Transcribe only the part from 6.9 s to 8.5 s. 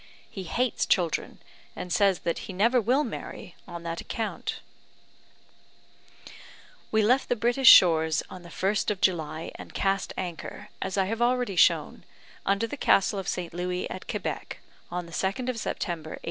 left the British shores on the